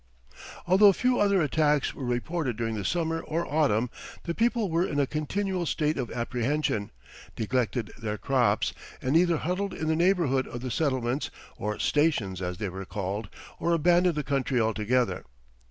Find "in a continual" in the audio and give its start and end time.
4.83-5.67